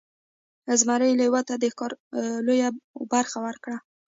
[0.79, 1.91] زمري لیوه ته د ښکار
[2.47, 2.69] لویه
[3.13, 3.77] برخه ورکړه.